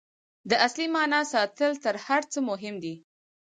د 0.49 0.51
اصلي 0.65 0.87
معنا 0.95 1.21
ساتل 1.31 1.71
تر 1.83 1.95
هر 2.05 2.21
څه 2.31 2.39
مهم 2.49 2.75
دي. 2.83 2.95